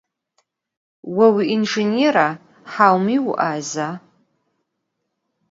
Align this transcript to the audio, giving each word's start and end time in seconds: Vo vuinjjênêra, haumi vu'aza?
Vo 1.15 1.27
vuinjjênêra, 1.35 2.27
haumi 2.73 3.15
vu'aza? 3.23 3.89